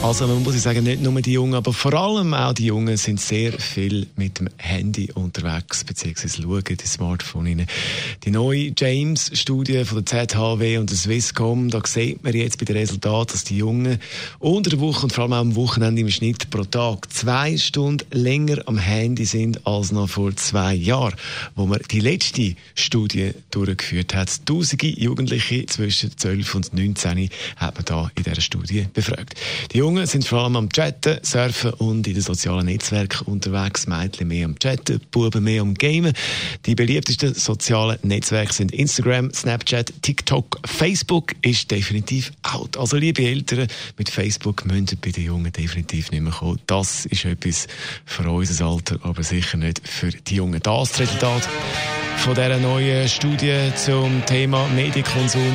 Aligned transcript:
Also 0.00 0.28
man 0.28 0.44
muss 0.44 0.62
sagen, 0.62 0.84
nicht 0.84 1.02
nur 1.02 1.20
die 1.20 1.32
Jungen, 1.32 1.54
aber 1.54 1.72
vor 1.72 1.92
allem 1.92 2.32
auch 2.32 2.52
die 2.52 2.66
Jungen 2.66 2.96
sind 2.96 3.20
sehr 3.20 3.52
viel 3.58 4.06
mit 4.14 4.38
dem 4.38 4.48
Handy 4.56 5.10
unterwegs, 5.12 5.82
beziehungsweise 5.82 6.42
schauen 6.42 6.62
die 6.64 6.86
Smartphone 6.86 7.46
rein. 7.46 7.66
Die 8.22 8.30
neue 8.30 8.72
James-Studie 8.76 9.84
von 9.84 10.04
der 10.04 10.28
ZHW 10.28 10.78
und 10.78 10.88
der 10.90 10.96
Swisscom, 10.96 11.68
da 11.68 11.82
sieht 11.84 12.22
man 12.22 12.32
jetzt 12.32 12.58
bei 12.58 12.64
den 12.64 12.76
Resultaten, 12.76 13.32
dass 13.32 13.42
die 13.42 13.58
Jungen 13.58 13.98
unter 14.38 14.70
der 14.70 14.78
Woche 14.78 15.02
und 15.02 15.12
vor 15.12 15.24
allem 15.24 15.32
auch 15.32 15.38
am 15.38 15.56
Wochenende 15.56 16.00
im 16.00 16.10
Schnitt 16.10 16.48
pro 16.48 16.62
Tag 16.62 17.12
zwei 17.12 17.56
Stunden 17.56 18.06
länger 18.12 18.62
am 18.66 18.78
Handy 18.78 19.24
sind 19.24 19.66
als 19.66 19.90
noch 19.90 20.08
vor 20.08 20.34
zwei 20.36 20.74
Jahren, 20.74 21.16
wo 21.56 21.66
man 21.66 21.80
die 21.90 22.00
letzte 22.00 22.54
Studie 22.76 23.32
durchgeführt 23.50 24.14
hat. 24.14 24.46
Tausende 24.46 24.86
Jugendliche 24.86 25.66
zwischen 25.66 26.16
12 26.16 26.54
und 26.54 26.72
19 26.72 27.28
hat 27.56 27.74
man 27.74 27.84
da 27.84 28.10
in 28.14 28.22
dieser 28.22 28.40
Studie 28.40 28.86
befragt. 28.94 29.34
Die 29.72 29.87
Jungen 29.88 30.06
sind 30.06 30.28
vor 30.28 30.42
allem 30.42 30.54
am 30.54 30.68
Chatten, 30.68 31.18
Surfen 31.22 31.72
und 31.72 32.06
in 32.06 32.12
den 32.12 32.22
sozialen 32.22 32.66
Netzwerken 32.66 33.24
unterwegs. 33.24 33.86
Mädchen 33.86 34.28
mehr 34.28 34.44
am 34.44 34.58
Chatten, 34.58 35.00
Buben 35.10 35.42
mehr 35.42 35.62
am 35.62 35.72
Gamen. 35.72 36.12
Die 36.66 36.74
beliebtesten 36.74 37.32
sozialen 37.32 37.98
Netzwerke 38.02 38.52
sind 38.52 38.70
Instagram, 38.72 39.32
Snapchat, 39.32 39.94
TikTok, 40.02 40.60
Facebook 40.66 41.34
ist 41.40 41.70
definitiv 41.70 42.32
out. 42.42 42.76
Also 42.76 42.98
liebe 42.98 43.22
Eltern, 43.22 43.66
mit 43.96 44.10
Facebook 44.10 44.66
müssen 44.66 44.98
bei 45.00 45.10
den 45.10 45.24
Jungen 45.24 45.52
definitiv 45.52 46.10
nicht 46.10 46.20
mehr 46.20 46.34
kommen. 46.34 46.60
Das 46.66 47.06
ist 47.06 47.24
etwas 47.24 47.66
für 48.04 48.30
unser 48.30 48.66
Alter, 48.66 48.98
aber 49.00 49.22
sicher 49.22 49.56
nicht 49.56 49.80
für 49.88 50.10
die 50.10 50.34
Jungen. 50.34 50.60
Das 50.60 51.00
Resultat 51.00 51.48
von 52.18 52.34
dieser 52.34 52.58
neuen 52.58 53.08
Studie 53.08 53.70
zum 53.74 54.22
Thema 54.26 54.68
Medienkonsum. 54.68 55.54